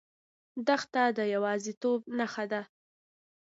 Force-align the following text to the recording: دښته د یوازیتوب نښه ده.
دښته 0.67 1.03
د 1.17 1.19
یوازیتوب 1.33 1.99
نښه 2.17 2.45
ده. 2.51 2.61